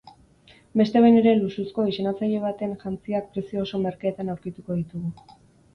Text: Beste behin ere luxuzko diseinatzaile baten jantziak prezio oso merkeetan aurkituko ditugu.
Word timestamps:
Beste 0.81 1.03
behin 1.03 1.17
ere 1.19 1.33
luxuzko 1.41 1.85
diseinatzaile 1.89 2.41
baten 2.47 2.75
jantziak 2.85 3.29
prezio 3.37 3.65
oso 3.69 3.85
merkeetan 3.87 4.35
aurkituko 4.37 4.81
ditugu. 4.85 5.37